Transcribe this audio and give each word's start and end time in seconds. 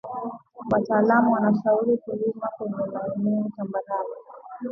Wataalam 0.71 1.31
wanashauri 1.31 1.97
kulima 1.97 2.47
kwenye 2.57 2.75
maeneo 2.75 3.41
ya 3.43 3.49
tambarare 3.57 4.13